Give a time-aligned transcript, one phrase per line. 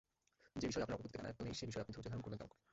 [0.59, 2.59] যে বিষয় আপনার অবগতিতে জ্ঞানায়ত্ত নেই, সে বিষয়ে আপনি ধৈর্যধারণ করবেন কেমন করে?